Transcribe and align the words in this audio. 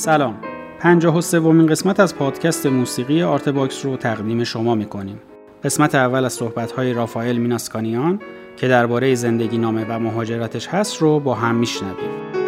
سلام. 0.00 0.36
پنجاه 0.78 1.18
و 1.18 1.20
سومین 1.20 1.66
قسمت 1.66 2.00
از 2.00 2.16
پادکست 2.16 2.66
موسیقی 2.66 3.22
آرت 3.22 3.48
باکس 3.48 3.84
رو 3.84 3.96
تقدیم 3.96 4.44
شما 4.44 4.74
می‌کنیم. 4.74 5.20
قسمت 5.64 5.94
اول 5.94 6.24
از 6.24 6.32
صحبت‌های 6.32 6.92
رافائل 6.92 7.36
میناسکانیان 7.36 8.20
که 8.56 8.68
درباره 8.68 9.14
زندگی 9.14 9.58
نامه 9.58 9.86
و 9.88 9.98
مهاجرتش 9.98 10.68
هست 10.68 11.02
رو 11.02 11.20
با 11.20 11.34
هم 11.34 11.54
میشنویم. 11.54 12.39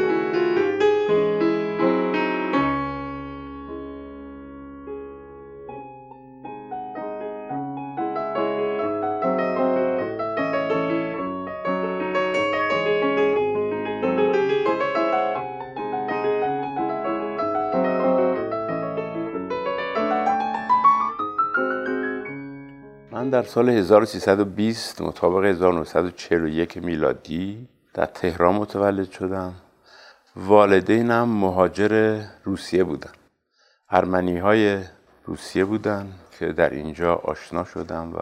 در 23.43 23.49
سال 23.49 23.69
1320 23.69 25.01
مطابق 25.01 25.45
1941 25.45 26.77
میلادی 26.77 27.69
در 27.95 28.07
تهران 28.07 28.55
متولد 28.55 29.11
شدم. 29.11 29.55
والدینم 30.37 31.29
مهاجر 31.29 32.23
روسیه 32.45 32.85
بودن. 32.85 33.11
ارمنی 33.91 34.39
های 34.39 34.81
روسیه 35.25 35.65
بودن 35.65 36.13
که 36.39 36.53
در 36.53 36.71
اینجا 36.71 37.15
آشنا 37.15 37.65
شدم 37.65 38.13
و 38.15 38.19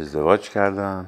ازدواج 0.00 0.50
کردم 0.50 1.06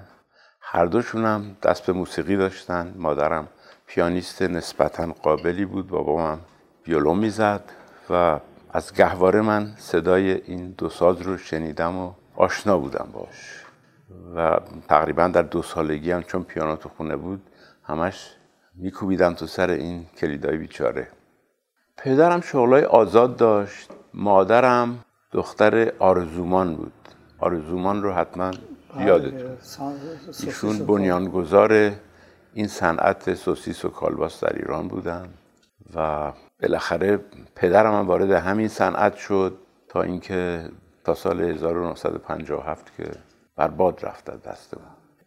هر 0.60 0.86
دوشونم 0.86 1.56
دست 1.62 1.86
به 1.86 1.92
موسیقی 1.92 2.36
داشتن. 2.36 2.94
مادرم 2.96 3.48
پیانیست 3.86 4.42
نسبتا 4.42 5.12
قابلی 5.22 5.64
بود 5.64 5.88
بابام 5.88 6.40
ویولون 6.86 7.18
می‌زد 7.18 7.62
و 8.10 8.40
از 8.70 8.94
گهواره 8.94 9.40
من 9.40 9.74
صدای 9.76 10.30
این 10.30 10.70
دو 10.78 10.88
ساز 10.88 11.22
رو 11.22 11.36
شنیدم 11.38 11.96
و 11.96 12.12
آشنا 12.38 12.78
بودم 12.78 13.08
باش. 13.12 13.64
و 14.36 14.60
تقریبا 14.88 15.28
در 15.28 15.42
دو 15.42 15.62
سالگی 15.62 16.10
هم 16.10 16.22
چون 16.22 16.42
پیانو 16.44 16.76
تو 16.76 16.88
خونه 16.88 17.16
بود 17.16 17.42
همش 17.84 18.30
میکوبیدم 18.74 19.34
تو 19.34 19.46
سر 19.46 19.70
این 19.70 20.06
کلیدای 20.16 20.56
بیچاره. 20.56 21.08
پدرم 21.96 22.40
شغلای 22.40 22.84
آزاد 22.84 23.36
داشت 23.36 23.90
مادرم 24.14 25.04
دختر 25.32 25.92
آرزومان 25.98 26.76
بود. 26.76 26.92
آرزومان 27.38 28.02
رو 28.02 28.12
حتما 28.12 28.50
یادتون. 28.98 29.56
ایشون 30.44 30.78
بنیانگذار 30.86 31.92
این 32.54 32.66
صنعت 32.66 33.34
سوسیس 33.34 33.84
و 33.84 33.88
کالباس 33.88 34.44
در 34.44 34.52
ایران 34.56 34.88
بودن. 34.88 35.28
و 35.94 36.32
بالاخره 36.62 37.20
پدرم 37.56 37.94
هم 37.94 38.06
وارد 38.06 38.30
همین 38.30 38.68
صنعت 38.68 39.16
شد 39.16 39.58
تا 39.88 40.02
اینکه 40.02 40.70
سال 41.14 41.40
1957 41.40 42.96
که 42.96 43.10
بر 43.56 43.68
باد 43.68 44.06
رفت 44.06 44.42
دست 44.48 44.74
من 44.74 44.82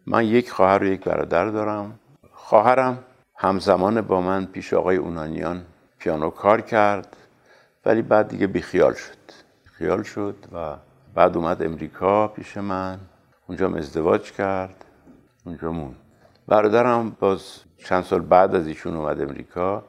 من 0.06 0.24
یک 0.24 0.50
خواهر 0.50 0.82
و 0.82 0.86
یک 0.86 1.04
برادر 1.04 1.46
دارم. 1.46 1.98
خواهرم 2.32 2.98
همزمان 3.36 4.00
با 4.00 4.20
من 4.20 4.46
پیش 4.46 4.74
آقای 4.74 4.96
اونانیان 4.96 5.64
پیانو 5.98 6.30
کار 6.30 6.60
کرد 6.60 7.16
ولی 7.84 8.02
بعد 8.02 8.28
دیگه 8.28 8.46
بیخیال 8.46 8.94
شد. 8.94 9.32
خیال 9.64 10.02
شد 10.02 10.34
و 10.54 10.76
بعد 11.14 11.36
اومد 11.36 11.62
امریکا 11.62 12.28
پیش 12.28 12.56
من. 12.56 12.98
اونجا 13.46 13.68
ازدواج 13.76 14.32
کرد. 14.32 14.84
اونجا 15.46 15.72
مون 15.72 15.94
برادرم 16.48 17.16
باز 17.20 17.42
چند 17.84 18.04
سال 18.04 18.20
بعد 18.20 18.54
از 18.54 18.66
ایشون 18.66 18.96
اومد 18.96 19.20
امریکا. 19.20 19.84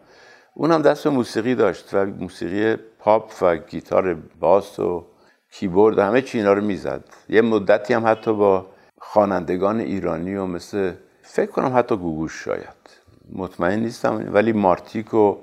اونم 0.54 0.82
دست 0.82 1.04
به 1.04 1.10
موسیقی 1.10 1.56
داشت 1.56 1.94
و 1.94 2.06
موسیقی 2.06 2.76
پاپ 2.76 3.32
و 3.42 3.56
گیتار 3.58 4.14
باس 4.40 4.80
و 4.80 5.06
کیبورد 5.54 6.00
همه 6.00 6.22
چی 6.22 6.38
اینا 6.38 6.54
رو 6.54 6.62
می‌زد. 6.62 7.04
یه 7.30 7.42
مدتی 7.42 7.94
هم 7.94 8.08
حتی 8.08 8.34
با 8.34 8.66
خوانندگان 9.00 9.80
ایرانی 9.80 10.36
و 10.36 10.46
مثل 10.46 10.94
فکر 11.22 11.52
کنم 11.52 11.78
حتی 11.78 11.98
گوگوش 11.98 12.44
شاید. 12.44 13.00
مطمئن 13.32 13.80
نیستم 13.80 14.30
ولی 14.34 14.52
مارتیک 14.54 15.14
و 15.14 15.38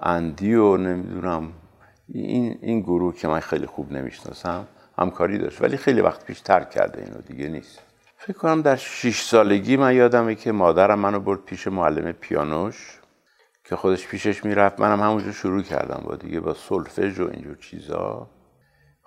اندی 0.00 0.54
و 0.54 0.76
نمی‌دونم 0.76 1.52
این, 2.08 2.58
این 2.62 2.80
گروه 2.80 3.14
که 3.14 3.28
من 3.28 3.40
خیلی 3.40 3.66
خوب 3.66 3.92
نمی‌شناسم 3.92 4.66
همکاری 4.98 5.38
داشت 5.38 5.62
ولی 5.62 5.76
خیلی 5.76 6.00
وقت 6.00 6.24
پیش 6.24 6.40
ترک 6.40 6.70
کرده 6.70 7.02
اینو 7.02 7.20
دیگه 7.20 7.48
نیست. 7.48 7.82
فکر 8.16 8.38
کنم 8.38 8.62
در 8.62 8.76
شیش 8.76 9.22
سالگی 9.22 9.76
من 9.76 9.94
یادمه 9.94 10.34
که 10.34 10.52
مادرم 10.52 10.98
منو 10.98 11.20
برد 11.20 11.40
پیش 11.44 11.66
معلم 11.66 12.12
پیانوش 12.12 13.00
که 13.64 13.76
خودش 13.76 14.08
پیشش 14.08 14.44
می‌رفت. 14.44 14.80
منم 14.80 15.00
همونجا 15.00 15.32
شروع 15.32 15.62
کردم 15.62 16.02
با 16.06 16.16
دیگه 16.16 16.40
با 16.40 16.54
سولفژ 16.54 17.20
و 17.20 17.30
اینجور 17.32 17.56
چیزا. 17.56 18.28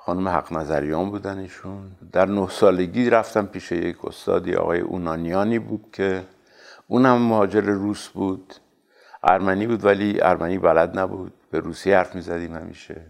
خانم 0.06 0.28
حق 0.28 0.54
نظریان 0.54 1.10
بودن 1.10 1.38
ایشون. 1.38 1.92
در 2.12 2.26
نه 2.26 2.50
سالگی 2.50 3.10
رفتم 3.10 3.46
پیش 3.46 3.72
یک 3.72 4.06
استادی 4.06 4.56
آقای 4.56 4.80
اونانیانی 4.80 5.60
بود 5.60 5.86
که 5.94 6.24
اونم 6.88 7.22
مهاجر 7.22 7.62
روس 7.62 8.10
بود. 8.10 8.54
ارمنی 9.24 9.68
بود 9.68 9.86
ولی 9.86 10.22
ارمنی 10.22 10.58
بلد 10.58 11.00
نبود. 11.00 11.34
به 11.52 11.60
روسی 11.60 11.94
حرف 11.94 12.16
می‌زدیم 12.16 12.56
همیشه. 12.56 13.02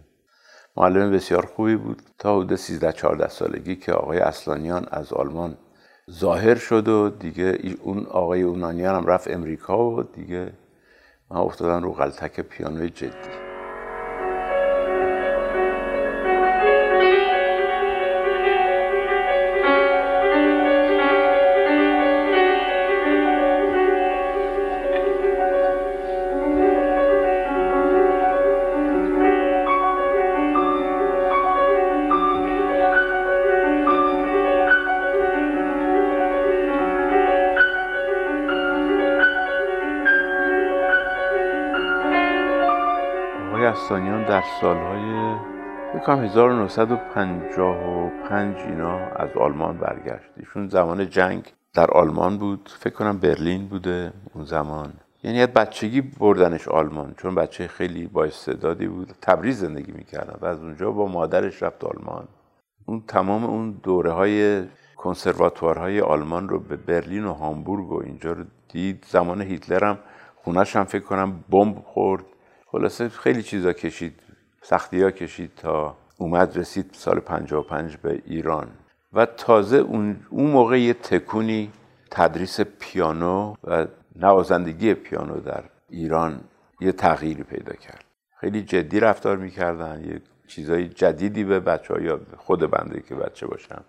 معلم 0.77 1.11
بسیار 1.11 1.45
خوبی 1.45 1.75
بود. 1.75 2.01
تا 2.17 2.35
حدود 2.37 2.55
13 2.55 2.91
14 2.91 3.27
سالگی 3.27 3.75
که 3.75 3.93
آقای 3.93 4.19
اصلانیان 4.19 4.87
از 4.91 5.13
آلمان 5.13 5.57
ظاهر 6.11 6.55
شد 6.55 6.87
و 6.87 7.09
دیگه 7.09 7.59
اون 7.81 8.05
آقای 8.05 8.41
اونانیان 8.41 8.95
هم 8.95 9.05
رفت 9.05 9.31
امریکا 9.31 9.89
و 9.89 10.03
دیگه 10.03 10.53
من 11.31 11.37
افتادم 11.37 11.83
رو 11.83 11.91
غلطک 11.91 12.39
پیانوی 12.39 12.89
جدی. 12.89 13.52
داستانیان 43.83 44.25
در 44.25 44.43
سالهای 44.61 45.35
بکنم 45.95 46.23
1955 46.23 48.57
اینا 48.57 48.97
از 48.97 49.29
آلمان 49.39 49.77
برگشت. 49.77 50.29
ایشون 50.37 50.67
زمان 50.67 51.09
جنگ 51.09 51.53
در 51.73 51.91
آلمان 51.91 52.37
بود. 52.37 52.69
فکر 52.79 52.93
کنم 52.93 53.17
برلین 53.17 53.67
بوده 53.67 54.13
اون 54.33 54.45
زمان. 54.45 54.93
یعنی 55.23 55.41
از 55.41 55.47
بچگی 55.47 56.01
بردنش 56.01 56.67
آلمان 56.67 57.13
چون 57.17 57.35
بچه 57.35 57.67
خیلی 57.67 58.07
با 58.07 58.23
استعدادی 58.23 58.87
بود. 58.87 59.11
تبریز 59.21 59.59
زندگی 59.59 59.91
می‌کردن 59.91 60.37
و 60.41 60.45
از 60.45 60.59
اونجا 60.59 60.91
با 60.91 61.07
مادرش 61.07 61.63
رفت 61.63 61.83
آلمان. 61.83 62.27
اون 62.85 63.03
تمام 63.07 63.43
اون 63.43 63.71
دوره 63.71 64.11
های 64.11 64.63
کنسرواتوارهای 64.97 66.01
آلمان 66.01 66.49
رو 66.49 66.59
به 66.59 66.75
برلین 66.75 67.25
و 67.25 67.33
هامبورگ 67.33 67.91
و 67.91 68.03
اینجا 68.03 68.31
رو 68.31 68.43
دید. 68.69 69.05
زمان 69.09 69.41
هیتلر 69.41 69.83
هم 69.83 69.99
خونش 70.35 70.75
هم 70.75 70.83
فکر 70.83 71.03
کنم 71.03 71.43
بمب 71.49 71.79
خورد. 71.79 72.23
خلاصه 72.73 73.09
خیلی 73.09 73.43
چیزا 73.43 73.73
کشید 73.73 74.19
سختی 74.61 75.01
ها 75.01 75.11
کشید 75.11 75.51
تا 75.55 75.97
اومد 76.17 76.57
رسید 76.57 76.89
سال 76.93 77.19
55 77.19 77.97
به 77.97 78.21
ایران. 78.25 78.67
و 79.13 79.25
تازه 79.25 79.77
اون, 79.77 80.19
اون 80.29 80.49
موقع 80.49 80.79
یه 80.79 80.93
تکونی 80.93 81.71
تدریس 82.11 82.61
پیانو 82.61 83.55
و 83.63 83.87
نوازندگی 84.15 84.93
پیانو 84.93 85.39
در 85.39 85.63
ایران 85.89 86.41
یه 86.81 86.91
تغییری 86.91 87.43
پیدا 87.43 87.73
کرد. 87.73 88.03
خیلی 88.39 88.61
جدی 88.61 88.99
رفتار 88.99 89.37
می‌کردن 89.37 90.03
یه 90.05 90.21
چیزای 90.47 90.87
جدیدی 90.87 91.43
به 91.43 91.59
بچه 91.59 91.93
ها 91.93 91.99
یا 91.99 92.19
خود 92.37 92.59
بنده 92.59 93.01
که 93.01 93.15
بچه 93.15 93.47
باشم. 93.47 93.83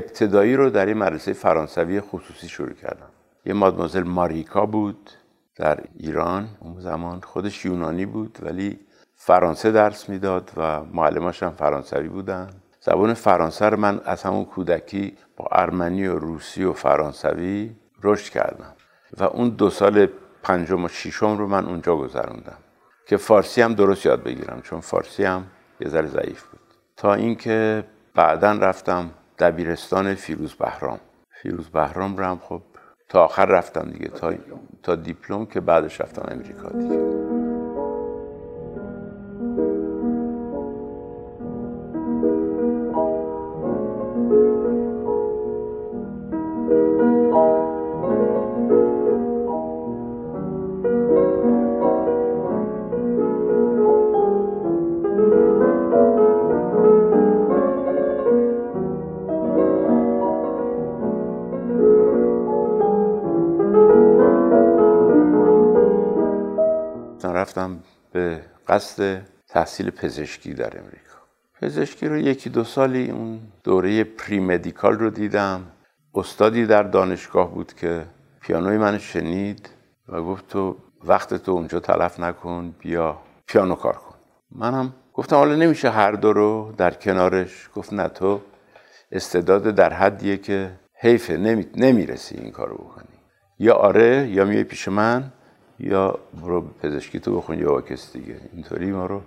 ابتدایی 0.00 0.56
رو 0.56 0.70
در 0.70 0.86
این 0.86 0.98
مدرسه 0.98 1.32
فرانسوی 1.32 2.00
خصوصی 2.00 2.48
شروع 2.48 2.72
کردم. 2.72 3.08
یه 3.46 3.52
مادمازل 3.52 4.02
ماریکا 4.02 4.66
بود 4.66 5.10
در 5.56 5.78
ایران 5.96 6.48
اون 6.60 6.80
زمان 6.80 7.20
خودش 7.20 7.64
یونانی 7.64 8.06
بود 8.06 8.38
ولی 8.42 8.78
فرانسه 9.16 9.70
درس 9.70 10.08
می‌داد 10.08 10.50
و 10.56 10.82
معلماش 10.84 11.42
هم 11.42 11.50
فرانسوی 11.50 12.08
بودن. 12.08 12.50
زبان 12.80 13.14
فرانسه 13.14 13.66
رو 13.66 13.76
من 13.76 14.00
از 14.04 14.22
همون 14.22 14.44
کودکی 14.44 15.16
با 15.36 15.48
ارمنی 15.52 16.06
و 16.06 16.18
روسی 16.18 16.64
و 16.64 16.72
فرانسوی 16.72 17.70
رشد 18.02 18.32
کردم. 18.32 18.74
و 19.18 19.24
اون 19.24 19.48
دو 19.48 19.70
سال 19.70 20.08
پنجم 20.42 20.84
و 20.84 20.88
ششم 20.88 21.38
رو 21.38 21.46
من 21.46 21.66
اونجا 21.66 21.96
گذروندم. 21.96 22.58
که 23.06 23.16
فارسی 23.16 23.62
هم 23.62 23.74
درست 23.74 24.06
یاد 24.06 24.22
بگیرم 24.22 24.60
چون 24.62 24.80
فارسی 24.80 25.24
هم 25.24 25.46
یه 25.80 25.88
ذره 25.88 26.06
ضعیف 26.06 26.42
بود. 26.42 26.60
تا 26.96 27.14
اینکه 27.14 27.84
بعدا 28.14 28.52
رفتم 28.52 29.10
دبیرستان 29.40 30.14
فیروز 30.14 30.54
بهرام. 30.54 31.00
فیروز 31.42 31.68
بهرام 31.70 32.16
رو 32.16 32.24
هم 32.24 32.38
خب 32.38 32.62
تا 33.08 33.24
آخر 33.24 33.46
رفتم 33.46 33.90
دیگه 33.90 34.08
تا, 34.08 34.34
تا 34.82 34.96
دیپلم 34.96 35.46
که 35.46 35.60
بعدش 35.60 36.00
رفتم 36.00 36.28
امریکا 36.32 36.70
دیگه. 36.70 37.29
رفتم 67.40 67.80
به 68.12 68.42
قصد 68.68 69.22
تحصیل 69.48 69.90
پزشکی 69.90 70.54
در 70.54 70.78
امریکا. 70.78 71.18
پزشکی 71.60 72.08
رو 72.08 72.16
یکی 72.16 72.50
دو 72.50 72.64
سالی 72.64 73.10
اون 73.10 73.40
دوره 73.64 74.04
پری 74.04 74.40
مدیکال 74.40 74.94
رو 74.98 75.10
دیدم. 75.10 75.66
استادی 76.14 76.66
در 76.66 76.82
دانشگاه 76.82 77.54
بود 77.54 77.72
که 77.72 78.06
پیانوی 78.40 78.78
من 78.78 78.98
شنید 78.98 79.68
و 80.08 80.22
گفت 80.22 80.48
تو 80.48 80.76
وقت 81.04 81.34
تو 81.34 81.52
اونجا 81.52 81.80
تلف 81.80 82.20
نکن 82.20 82.74
بیا 82.78 83.18
پیانو 83.46 83.74
کار 83.74 83.92
کن. 83.92 84.14
منم 84.52 84.92
گفتم 85.14 85.36
حالا 85.36 85.56
نمیشه 85.56 85.90
هر 85.90 86.12
دو 86.12 86.32
رو 86.32 86.74
در 86.76 86.90
کنارش. 86.90 87.70
گفت 87.74 87.92
نه 87.92 88.08
تو 88.08 88.40
استعداد 89.12 89.62
در 89.62 89.92
حدیه 89.92 90.36
که 90.36 90.70
حیفه 90.94 91.36
نمی... 91.36 91.66
نمی‌رسی 91.76 92.36
این 92.36 92.50
کارو 92.50 92.74
بکنی. 92.74 93.18
یا 93.58 93.74
آره 93.74 94.28
یا 94.28 94.44
میای 94.44 94.64
پیش 94.64 94.88
من. 94.88 95.32
یا 95.80 96.18
برو 96.42 96.60
پزشکی 96.82 97.20
تو 97.20 97.36
بخون 97.36 97.58
یا 97.58 97.80
کس 97.80 98.12
دیگه. 98.12 98.40
اینطوری 98.52 98.92
ما 98.92 99.06
رو 99.06 99.22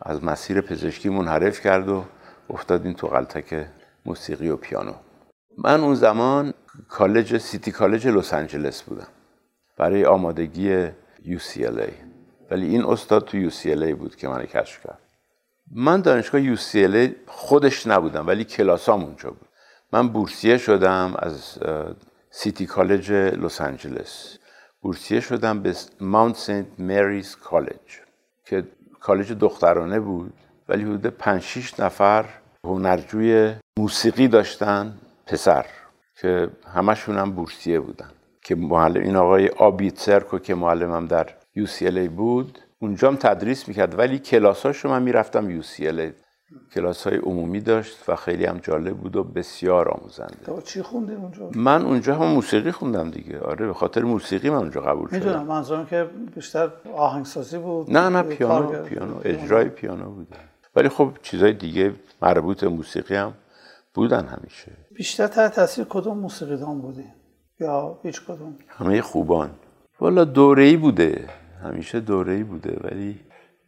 از 0.00 0.24
مسیر 0.24 0.60
پزشکی 0.60 1.08
منحرف 1.08 1.60
کرد 1.60 1.88
و 1.88 2.04
افتادیم 2.50 2.92
تو 2.92 3.06
غلطک 3.06 3.66
موسیقی 4.06 4.48
و 4.48 4.56
پیانو. 4.56 4.92
من 5.58 5.80
اون 5.80 5.94
زمان 5.94 6.54
کالج 6.88 7.38
سیتی 7.38 7.70
کالج 7.70 8.08
لس 8.08 8.34
آنجلس 8.34 8.82
بودم. 8.82 9.08
برای 9.78 10.04
آمادگی 10.04 10.86
UCLA 11.24 11.92
ولی 12.50 12.66
این 12.66 12.84
استاد 12.84 13.24
تو 13.24 13.50
UCLA 13.50 13.94
بود 13.94 14.16
که 14.16 14.28
من 14.28 14.46
کشف 14.46 14.86
کرد. 14.86 14.98
من 15.74 16.00
دانشگاه 16.00 16.56
UCLA 16.56 17.10
خودش 17.26 17.86
نبودم 17.86 18.26
ولی 18.26 18.44
کلاسام 18.44 19.04
اونجا 19.04 19.30
بود. 19.30 19.48
من 19.92 20.08
بورسیه 20.08 20.58
شدم 20.58 21.14
از 21.18 21.58
سیتی 22.30 22.66
کالج 22.66 23.12
لس 23.12 23.60
آنجلس. 23.60 24.38
بورسیه 24.82 25.20
شدم 25.20 25.62
به 25.62 25.74
ماونت 26.00 26.36
سنت 26.36 26.66
مریز 26.78 27.36
کالج 27.36 28.00
که 28.44 28.64
کالج 29.00 29.32
دخترانه 29.32 30.00
بود 30.00 30.32
ولی 30.68 30.82
حدود 30.82 31.06
5 31.06 31.42
6 31.42 31.80
نفر 31.80 32.24
هنرجوی 32.64 33.54
موسیقی 33.78 34.28
داشتن 34.28 34.98
پسر 35.26 35.66
که 36.20 36.48
همشون 36.74 37.18
هم 37.18 37.32
بورسیه 37.32 37.80
بودن. 37.80 38.10
که 38.44 38.54
معلم 38.54 39.02
این 39.02 39.16
آقای 39.16 39.48
آبیت 39.48 40.42
که 40.42 40.54
معلمم 40.54 41.06
در 41.06 41.26
UCLA 41.58 42.08
بود 42.08 42.58
اونجا 42.78 43.08
هم 43.08 43.16
تدریس 43.16 43.68
می‌کرد 43.68 43.98
ولی 43.98 44.18
کلاساشو 44.18 44.88
من 44.88 45.02
می‌رفتم 45.02 45.60
UCLA 45.60 46.21
کلاس 46.74 47.06
های 47.06 47.16
عمومی 47.16 47.60
داشت 47.60 48.08
و 48.08 48.16
خیلی 48.16 48.44
هم 48.44 48.58
جالب 48.58 48.96
بود 48.96 49.16
و 49.16 49.24
بسیار 49.24 49.88
آموزنده. 49.88 50.36
تو 50.46 50.60
چی 50.60 50.82
خوندی 50.82 51.14
اونجا؟ 51.14 51.50
من 51.54 51.82
اونجا 51.82 52.14
هم 52.14 52.26
موسیقی 52.26 52.70
خوندم 52.70 53.10
دیگه. 53.10 53.40
آره 53.40 53.66
به 53.66 53.74
خاطر 53.74 54.02
موسیقی 54.02 54.50
من 54.50 54.56
اونجا 54.56 54.80
قبول 54.80 55.08
شدم. 55.08 55.18
می‌دونم 55.18 55.46
منظورم 55.46 55.86
که 55.86 56.10
بیشتر 56.34 56.70
آهنگسازی 56.94 57.58
بود 57.58 57.90
نه 57.90 58.08
نه 58.08 58.22
پیانو 58.22 58.82
پیانو 58.82 59.14
اجرای 59.24 59.68
پیانو 59.68 60.10
بود. 60.10 60.28
ولی 60.76 60.88
خب 60.88 61.10
چیزای 61.22 61.52
دیگه 61.52 61.94
مربوط 62.22 62.64
موسیقی 62.64 63.14
هم 63.14 63.34
بودن 63.94 64.26
همیشه. 64.26 64.72
بیشتر 64.94 65.26
تحت 65.26 65.54
تاثیر 65.54 65.86
کدوم 65.88 66.18
موسیقیدان 66.18 66.80
بودی 66.80 67.04
یا 67.60 67.98
هیچ 68.02 68.22
کدوم؟ 68.24 68.54
همه 68.68 69.02
خوبان. 69.02 69.50
والا 70.00 70.24
دوره‌ای 70.24 70.76
بوده. 70.76 71.28
همیشه 71.62 72.00
دوره‌ای 72.00 72.42
بوده 72.42 72.80
ولی 72.84 73.20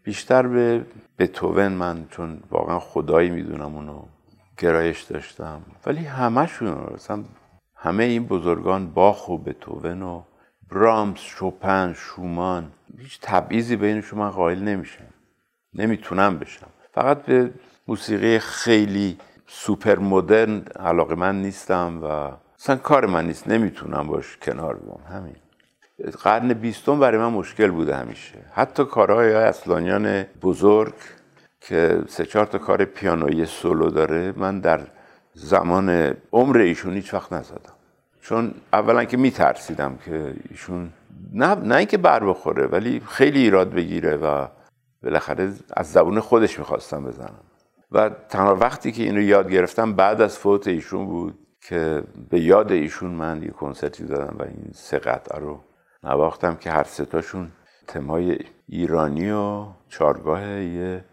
بیشتر 0.04 0.46
به 0.46 0.84
بتوون 1.18 1.68
من 1.68 2.06
چون 2.10 2.40
واقعا 2.50 2.78
خدایی 2.78 3.30
می‌دونم 3.30 3.76
اونو 3.76 4.02
گرایش 4.58 5.02
داشتم. 5.02 5.62
ولی 5.86 6.04
همشون 6.04 6.94
مثلا 6.94 7.24
همه 7.76 8.04
این 8.04 8.26
بزرگان 8.26 8.90
باخ 8.90 9.28
و 9.28 9.38
بتوون 9.38 10.02
و 10.02 10.22
برامس 10.70 11.18
شوپن 11.18 11.92
شومان 11.96 12.72
هیچ 12.98 13.18
تبعیضی 13.22 13.76
بینشون 13.76 14.18
من 14.18 14.30
قائل 14.30 14.58
نمیشم. 14.58 15.04
نمی‌تونم 15.74 16.38
بشم. 16.38 16.66
فقط 16.92 17.22
به 17.22 17.50
موسیقی 17.88 18.38
خیلی 18.38 19.18
سوپر 19.46 19.98
مدرن 19.98 20.62
علاقه 20.76 21.14
من 21.14 21.42
نیستم 21.42 22.00
و 22.02 22.06
اصلا 22.58 22.76
کار 22.76 23.06
من 23.06 23.26
نیست. 23.26 23.48
نمی‌تونم 23.48 24.06
باش 24.06 24.36
کنار 24.36 24.76
بیام. 24.76 25.00
همین. 25.08 25.36
قرن 26.22 26.52
بیستم 26.52 27.00
برای 27.00 27.18
من 27.18 27.32
مشکل 27.32 27.70
بوده 27.70 27.96
همیشه. 27.96 28.38
حتی 28.52 28.84
کارهای 28.84 29.34
اصلانیان 29.34 30.22
بزرگ 30.22 30.94
که 31.60 32.02
سه 32.08 32.26
چهار 32.26 32.46
تا 32.46 32.58
کار 32.58 32.84
پیانویی 32.84 33.46
سولو 33.46 33.90
داره 33.90 34.32
من 34.36 34.60
در 34.60 34.80
زمان 35.34 36.16
عمر 36.32 36.58
ایشون 36.58 36.94
هیچ 36.94 37.14
وقت 37.14 37.32
نزدم. 37.32 37.72
چون 38.22 38.54
اولا 38.72 39.04
که 39.04 39.16
میترسیدم 39.16 39.98
که 40.04 40.34
ایشون 40.50 40.92
نه 41.32 41.54
نه 41.54 41.76
اینکه 41.76 41.98
بر 41.98 42.24
بخوره 42.24 42.66
ولی 42.66 43.02
خیلی 43.08 43.40
ایراد 43.40 43.70
بگیره 43.70 44.16
و 44.16 44.46
بالاخره 45.02 45.52
از 45.72 45.92
زبون 45.92 46.20
خودش 46.20 46.58
می‌خواستم 46.58 47.04
بزنم. 47.04 47.40
و 47.92 48.10
تنها 48.28 48.54
وقتی 48.56 48.92
که 48.92 49.02
اینو 49.02 49.20
یاد 49.20 49.50
گرفتم 49.50 49.92
بعد 49.92 50.20
از 50.20 50.38
فوت 50.38 50.66
ایشون 50.66 51.06
بود 51.06 51.38
که 51.60 52.02
به 52.30 52.40
یاد 52.40 52.72
ایشون 52.72 53.10
من 53.10 53.42
یه 53.42 53.50
کنسرتی 53.50 54.04
دادم 54.04 54.36
و 54.38 54.42
این 54.42 54.70
سه 54.72 54.98
قطعه 54.98 55.40
رو 55.40 55.60
نواختم 56.04 56.56
که 56.56 56.70
هر 56.70 56.84
ستاشون 56.84 57.52
تمای 57.86 58.38
ایرانی 58.68 59.30
و 59.30 59.66
چارگاه 59.88 60.42
یه 60.62 61.04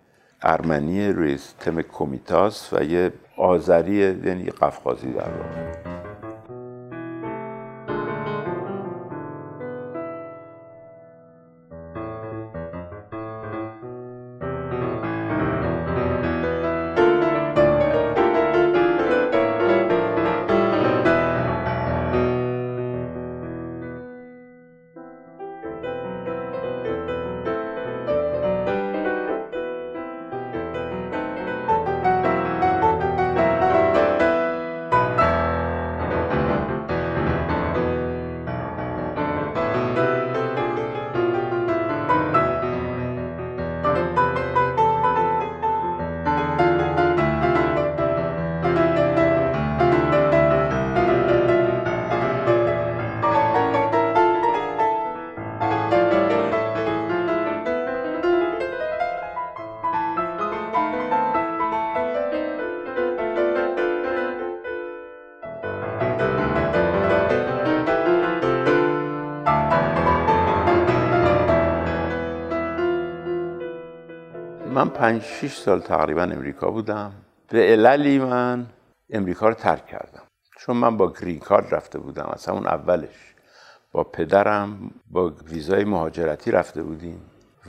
ارمنی 0.42 1.08
روی 1.08 1.40
تم 1.60 1.82
کومیتاس 1.82 2.74
و 2.74 2.84
یه 2.84 3.14
آذری 3.38 3.96
یعنی 3.96 4.50
قفقازی 4.50 5.14
در 5.14 5.30
واقع. 5.30 6.01
من 74.82 74.90
پنج 74.90 75.22
شیش 75.22 75.58
سال 75.58 75.80
تقریبا 75.80 76.24
امریکا 76.24 76.72
بودم. 76.72 77.12
به 77.50 77.60
عللی 77.60 78.20
من 78.20 78.66
امریکا 79.10 79.50
رو 79.50 79.54
ترک 79.54 79.88
کردم. 79.88 80.22
چون 80.58 80.78
من 80.78 80.98
با 80.98 81.14
گرین 81.14 81.40
کارد 81.40 81.76
رفته 81.76 82.00
بودم. 82.00 82.30
از 82.34 82.46
همون 82.46 82.68
اولش. 82.68 83.36
با 83.92 84.04
پدرم 84.04 84.92
با 85.12 85.34
ویزای 85.50 85.84
مهاجرتی 85.84 86.52
رفته 86.52 86.84
بودیم. 86.84 87.22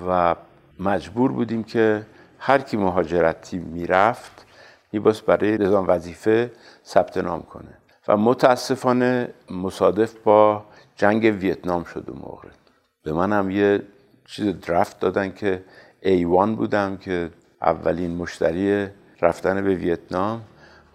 و 0.09 0.35
مجبور 0.81 1.33
بودیم 1.33 1.64
که 1.64 2.07
هر 2.38 2.59
کی 2.59 2.76
مهاجرتی 2.76 3.59
می‌رفت 3.59 4.47
میباس 4.92 5.21
برای 5.21 5.59
نظام 5.59 5.88
وظیفه 5.88 6.50
ثبت 6.85 7.16
نام 7.16 7.42
کنه. 7.42 7.78
و 8.09 8.16
متاسفانه 8.16 9.28
مصادف 9.50 10.14
با 10.14 10.64
جنگ 10.97 11.25
ویتنام 11.25 11.85
شد 11.85 12.09
و 12.09 12.14
موقع. 12.14 12.49
به 13.04 13.12
من 13.12 13.33
هم 13.33 13.50
یه 13.50 13.83
چیز 14.25 14.61
درفت 14.61 15.00
دادن 15.00 15.33
که 15.33 15.64
ایوان 16.03 16.57
بودم 16.57 16.97
که 16.97 17.31
اولین 17.63 18.17
مشتری 18.17 18.89
رفتن 19.21 19.65
به 19.65 19.75
ویتنام. 19.75 20.43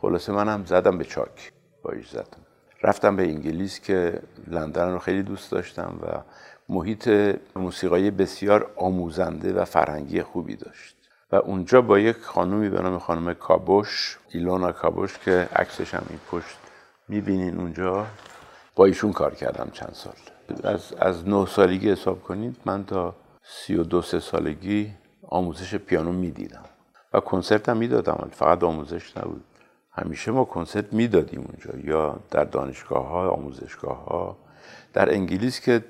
خلاصه 0.02 0.32
منم 0.32 0.66
زدم 0.66 0.98
به 0.98 1.04
چاک 1.04 1.52
با 1.84 1.94
زدم. 2.12 2.42
رفتم 2.84 3.16
به 3.16 3.24
انگلیس 3.24 3.80
که 3.80 4.22
لندن 4.48 4.92
رو 4.92 5.00
خیلی 5.00 5.24
دوست 5.24 5.52
داشتم 5.52 6.00
و 6.02 6.22
محیط 6.70 7.36
موسیقایی 7.56 8.12
بسیار 8.12 8.72
آموزنده 8.76 9.54
و 9.54 9.66
فرهنگی 9.66 10.22
خوبی 10.22 10.56
داشت. 10.56 10.96
و 11.32 11.36
اونجا 11.36 11.82
با 11.82 12.00
یک 12.00 12.18
خانومی 12.18 12.70
به 12.70 12.82
نام 12.82 13.00
خانم 13.00 13.34
کابوش 13.34 14.20
ایلونا 14.30 14.72
کابوش 14.72 15.18
که 15.18 15.50
عکسش 15.56 15.94
هم 15.94 16.04
این 16.10 16.20
پشت 16.32 16.58
می‌بینین 17.08 17.58
اونجا 17.60 18.06
با 18.76 18.86
ایشون 18.86 19.12
کار 19.14 19.36
کردم 19.36 19.70
چند 19.74 19.94
سال. 19.94 20.14
از, 20.64 20.94
از 20.94 21.28
نه 21.28 21.46
سالگی 21.46 21.92
حساب 21.92 22.24
کنید 22.24 22.58
من 22.66 22.86
تا 22.86 23.16
سی 23.50 23.76
و 23.76 23.84
دو 23.84 24.02
سه 24.02 24.20
سالگی 24.20 24.94
آموزش 25.28 25.76
پیانو 25.76 26.12
می‌دیدم 26.12 26.64
و 27.14 27.20
کنسرت 27.20 27.70
هم 27.70 27.78
می‌دادم. 27.78 28.30
فقط 28.32 28.64
آموزش 28.64 29.18
نبود. 29.18 29.44
همیشه 29.92 30.32
ما 30.32 30.46
کنسرت 30.46 30.94
می‌دادیم 30.94 31.40
اونجا 31.40 31.90
یا 31.90 32.20
در 32.32 32.44
دانشگاه 32.44 33.08
ها 33.08 33.30
آموزشگاه 33.30 34.06
ها 34.06 34.38
در 34.94 35.14
انگلیس 35.14 35.60
که 35.60 35.84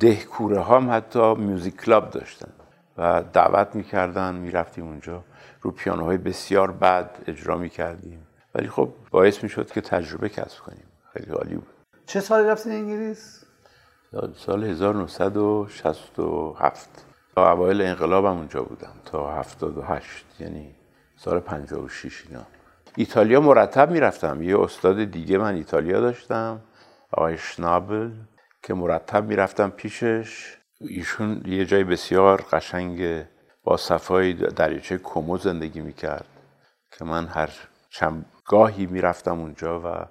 دهکوره 0.00 0.60
ها 0.60 0.76
هم 0.76 0.90
حتی 0.90 1.34
میوزیک 1.34 1.76
کلاب 1.76 2.10
داشتن 2.10 2.52
و 2.98 3.22
دعوت 3.32 3.74
می‌کردن 3.74 4.34
می‌رفتیم 4.34 4.84
اونجا. 4.84 5.24
رو 5.62 5.70
پیانوهای 5.70 6.16
بسیار 6.16 6.70
بد 6.70 7.10
اجرا 7.26 7.56
می‌کردیم. 7.56 8.26
ولی 8.54 8.68
خب 8.68 8.88
باعث 9.10 9.42
می‌شد 9.42 9.70
که 9.70 9.80
تجربه 9.80 10.28
کسب 10.28 10.58
کنیم. 10.58 10.86
خیلی 11.12 11.30
عالی 11.30 11.54
بود. 11.54 11.74
چه 12.06 12.20
سالی 12.20 12.48
رفتین 12.48 12.72
انگلیس؟ 12.72 13.44
سال 14.36 14.64
1967 14.64 17.04
تا 17.34 17.52
اوایل 17.52 17.82
انقلابم 17.82 18.36
اونجا 18.36 18.62
بودم. 18.62 18.92
تا 19.04 19.34
78 19.34 20.26
یعنی 20.40 20.74
سال 21.16 21.40
56 21.40 22.24
اینا. 22.28 22.42
ایتالیا 22.96 23.40
مرتب 23.40 23.90
می‌رفتم. 23.90 24.42
یه 24.42 24.60
استاد 24.60 25.04
دیگه 25.04 25.38
من 25.38 25.54
ایتالیا 25.54 26.00
داشتم 26.00 26.60
آقای 27.12 27.38
شنابل 27.38 28.10
که 28.62 28.74
مرتب 28.74 29.24
می‌رفتم 29.24 29.70
پیشش. 29.70 30.56
ایشون 30.80 31.42
یه 31.46 31.64
جای 31.64 31.84
بسیار 31.84 32.44
قشنگ 32.52 33.24
با 33.64 33.76
صفای 33.76 34.32
دریاچه 34.32 34.98
کومو 34.98 35.38
زندگی 35.38 35.80
می‌کرد. 35.80 36.26
که 36.98 37.04
من 37.04 37.26
هر 37.26 37.50
چند 37.90 38.26
گاهی 38.46 38.86
می‌رفتم 38.86 39.40
اونجا 39.40 39.80
و 39.80 40.06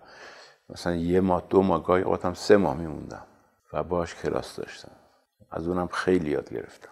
مثلا 0.69 0.95
یه 0.95 1.21
ماه 1.21 1.43
دو 1.49 1.61
ماه 1.61 1.83
گاهی 1.83 2.03
سه 2.33 2.57
ماه 2.57 2.77
میموندم. 2.77 3.25
و 3.73 3.83
باش 3.83 4.15
کلاس 4.15 4.55
داشتم. 4.55 4.91
از 5.51 5.67
اونم 5.67 5.87
خیلی 5.87 6.29
یاد 6.29 6.49
گرفتم. 6.49 6.89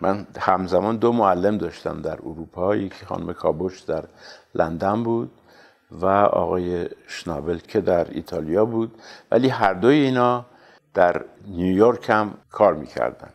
من 0.00 0.26
همزمان 0.38 0.96
دو 0.96 1.12
معلم 1.12 1.58
داشتم 1.58 2.02
در 2.02 2.12
اروپا. 2.12 2.76
یکی 2.76 3.06
خانم 3.06 3.32
کابوش 3.32 3.80
در 3.80 4.04
لندن 4.54 5.02
بود 5.02 5.30
و 5.90 6.06
آقای 6.06 6.88
شنابل 7.06 7.58
که 7.58 7.80
در 7.80 8.10
ایتالیا 8.10 8.64
بود. 8.64 9.02
ولی 9.30 9.48
هر 9.48 9.74
دوی 9.74 9.94
اینا 9.94 10.46
در 10.94 11.24
نیویورک 11.46 12.10
هم 12.10 12.34
کار 12.50 12.74
می‌کردن. 12.74 13.30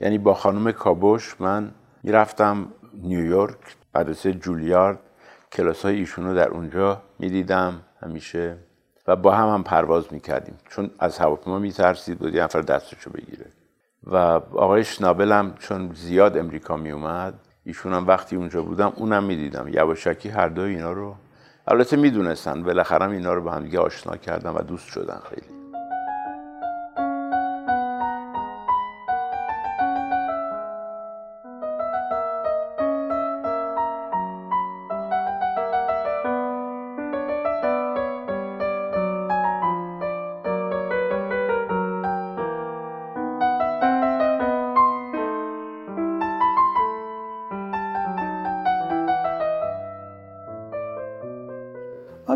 یعنی 0.00 0.18
با 0.18 0.34
خانم 0.34 0.72
کابوش 0.72 1.40
من 1.40 1.70
می‌رفتم 2.02 2.72
نیویورک. 2.94 3.76
مدرسه 3.94 4.32
جولیارد. 4.32 4.98
کلاس 5.52 5.84
های 5.84 5.96
ایشون 5.96 6.24
رو 6.26 6.34
در 6.34 6.48
اونجا 6.48 7.02
می‌دیدم. 7.18 7.82
همیشه 8.02 8.58
و 9.06 9.16
با 9.16 9.34
هم 9.34 9.48
هم 9.48 9.62
پرواز 9.62 10.12
می‌کردیم. 10.12 10.58
چون 10.68 10.90
از 10.98 11.18
هواپیما 11.18 11.58
میترسید 11.58 12.18
بود 12.18 12.34
یه 12.34 12.42
نفر 12.42 12.60
دستشو 12.60 13.10
بگیره. 13.10 13.46
و 14.06 14.16
آقای 14.16 14.84
شنابل 14.84 15.32
هم 15.32 15.54
چون 15.58 15.92
زیاد 15.94 16.38
امریکا 16.38 16.76
میومد 16.76 17.34
ایشون 17.64 17.92
هم 17.92 18.06
وقتی 18.06 18.36
اونجا 18.36 18.62
بودم 18.62 18.92
اونم 18.96 19.24
می‌دیدم. 19.24 19.68
یواشکی 19.68 20.28
هر 20.28 20.48
دو 20.48 20.62
اینا 20.62 20.92
رو. 20.92 21.14
البته 21.66 21.96
می‌دونستن 21.96 22.62
بالاخره 22.62 23.10
اینا 23.10 23.34
رو 23.34 23.42
به 23.44 23.52
هم 23.52 23.62
دیگه 23.64 23.78
آشنا 23.78 24.16
کردن 24.16 24.50
و 24.50 24.62
دوست 24.62 24.88
شدن 24.88 25.20
خیلی. 25.30 25.61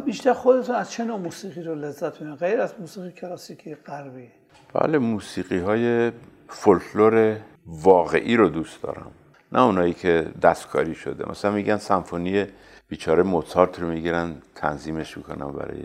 بیشتر 0.01 0.33
خودتون 0.33 0.75
از 0.75 0.91
چه 0.91 1.05
نوع 1.05 1.19
موسیقی 1.19 1.63
رو 1.63 1.75
لذت 1.75 2.21
می‌برید؟ 2.21 2.39
غیر 2.39 2.61
از 2.61 2.75
موسیقی 2.81 3.13
کلاسیکی 3.13 3.75
غربی. 3.75 4.29
بله 4.75 4.99
موسیقی 4.99 5.59
های 5.59 6.13
فولکلور 6.49 7.37
واقعی 7.67 8.37
رو 8.37 8.49
دوست 8.49 8.83
دارم. 8.83 9.11
نه 9.53 9.63
اونایی 9.63 9.95
که 9.95 10.31
دستکاری 10.43 10.95
شده. 10.95 11.31
مثلا 11.31 11.51
میگن 11.51 11.77
سمفونی 11.77 12.47
بیچاره 12.89 13.23
موزارت 13.23 13.81
رو 13.81 13.89
می‌گیرن 13.89 14.35
تنظیمش 14.55 15.17
می‌کنن 15.17 15.53
برای 15.53 15.83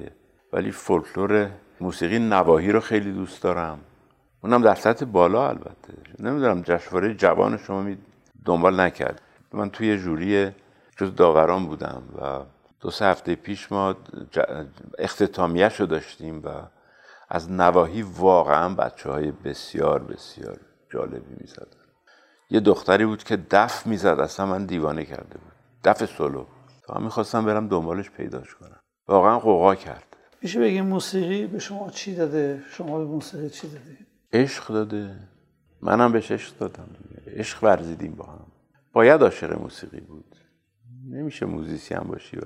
ولی 0.53 0.71
فولکلور 0.71 1.49
موسیقی 1.81 2.19
نواهی 2.19 2.71
رو 2.71 2.79
خیلی 2.79 3.11
دوست 3.11 3.43
دارم. 3.43 3.79
اونم 4.43 4.61
در 4.61 4.75
سطح 4.75 5.05
بالا 5.05 5.49
البته. 5.49 5.93
نمی‌دونم 6.19 6.61
جشنواره 6.61 7.13
جوان 7.13 7.57
شما 7.57 7.81
می 7.81 7.97
دنبال 8.45 8.79
نکرد. 8.79 9.21
من 9.53 9.69
توی 9.69 9.97
جوری 9.97 10.51
جز 10.97 11.15
داوران 11.15 11.65
بودم 11.65 12.03
و 12.21 12.39
دو 12.81 12.91
سه 12.91 13.05
هفته 13.05 13.35
پیش 13.35 13.71
ما 13.71 13.95
اختتامیه 14.99 15.67
رو 15.67 15.85
داشتیم 15.85 16.41
و 16.45 16.49
از 17.29 17.51
نواهی 17.51 18.01
واقعا 18.01 18.75
بچه 18.75 19.09
های 19.09 19.31
بسیار 19.31 20.03
بسیار 20.03 20.59
جالبی 20.93 21.35
می‌زدن. 21.41 21.77
یه 22.49 22.59
دختری 22.59 23.05
بود 23.05 23.23
که 23.23 23.37
دف 23.51 23.87
می‌زد 23.87 24.19
اصلا 24.19 24.45
من 24.45 24.65
دیوانه 24.65 25.05
کرده 25.05 25.37
بود. 25.37 25.51
دف 25.83 26.05
سولو. 26.05 26.45
تا 26.87 26.99
می‌خواستم 26.99 27.45
برم 27.45 27.67
دنبالش 27.67 28.09
پیداش 28.09 28.55
کنم. 28.55 28.79
واقعا 29.07 29.39
قوقا 29.39 29.75
کرد. 29.75 30.17
میشه 30.41 30.59
بگیم 30.59 30.85
موسیقی 30.85 31.47
به 31.47 31.59
شما 31.59 31.89
چی 31.89 32.15
داده؟ 32.15 32.63
شما 32.69 32.97
به 32.97 33.05
موسیقی 33.05 33.49
چی 33.49 33.67
داده 33.67 33.97
عشق 34.33 34.67
داده. 34.67 35.15
منم 35.81 36.11
بهش 36.11 36.31
عشق 36.31 36.57
دادم. 36.57 36.89
عشق 37.27 37.63
ورزیدیم 37.63 38.15
با 38.15 38.25
هم. 38.25 38.45
باید 38.93 39.23
عاشق 39.23 39.59
موسیقی 39.59 39.99
بود. 39.99 40.35
نمیشه 41.09 41.45
موزیسی 41.45 41.93
هم 41.93 42.03
باشی 42.07 42.37
و 42.37 42.45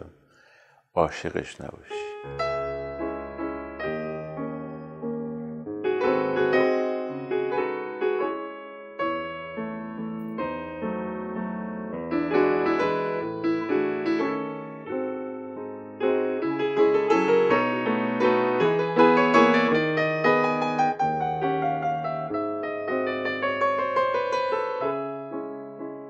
عاشقش 0.95 1.61
نباشی 1.61 2.05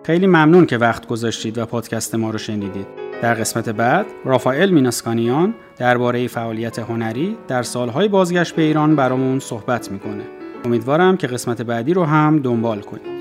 خیلی 0.06 0.28
ممنون 0.28 0.66
که 0.66 0.78
وقت 0.78 1.08
گذاشتید 1.08 1.58
و 1.58 1.66
پادکست 1.66 2.16
ما 2.16 2.30
رو 2.30 2.38
شنیدید. 2.38 2.95
در 3.22 3.34
قسمت 3.34 3.70
بعد 3.70 4.06
رافائل 4.26 4.70
میناسکانیان 4.70 5.54
درباره 5.78 6.28
فعالیت 6.28 6.80
هنری 6.80 7.38
در 7.48 7.64
سالهای 7.64 8.08
بازگشت 8.08 8.56
به 8.56 8.62
ایران 8.62 8.96
برامون 8.96 9.40
صحبت 9.40 9.92
می‌کنه. 9.92 10.24
امیدوارم 10.66 11.18
که 11.18 11.28
قسمت 11.28 11.62
بعدی 11.62 11.94
رو 11.94 12.04
هم 12.04 12.40
دنبال 12.40 12.82
کنید. 12.82 13.15